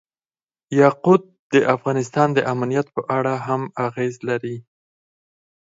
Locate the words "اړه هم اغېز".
3.17-4.15